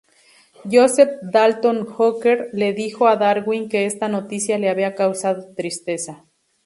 [0.71, 6.25] Joseph Dalton Hooker le dijo a Darwin que esta noticia le había causado tristeza.